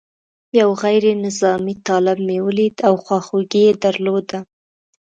یو 0.59 0.69
غیر 0.83 1.03
نظامي 1.25 1.75
طالب 1.87 2.17
مې 2.27 2.37
ولید 2.47 2.75
او 2.87 2.93
خواخوږي 3.05 3.61
یې 3.67 3.71
درلوده. 3.83 4.39